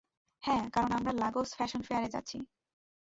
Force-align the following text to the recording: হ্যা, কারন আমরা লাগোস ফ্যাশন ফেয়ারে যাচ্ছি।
হ্যা, 0.43 0.57
কারন 0.73 0.91
আমরা 0.91 1.11
লাগোস 1.21 1.49
ফ্যাশন 1.57 1.81
ফেয়ারে 1.81 2.09
যাচ্ছি। 2.09 2.37